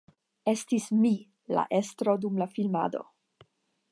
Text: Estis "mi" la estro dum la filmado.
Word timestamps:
Estis 0.53 0.87
"mi" 1.01 1.11
la 1.57 1.67
estro 1.81 2.17
dum 2.25 2.43
la 2.43 2.47
filmado. 2.57 3.07